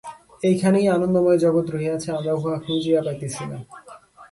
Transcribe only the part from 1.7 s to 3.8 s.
রহিয়াছে, আমরা উহা খুঁজিয়া পাইতেছি না।